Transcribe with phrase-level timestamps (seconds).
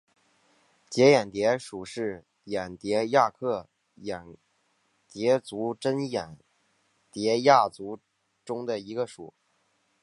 [0.89, 4.35] 结眼蝶属是眼蝶亚科眼
[5.07, 6.39] 蝶族珍眼
[7.11, 7.99] 蝶亚族
[8.43, 9.35] 中的一个属。